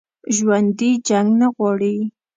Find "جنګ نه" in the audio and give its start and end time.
1.07-1.47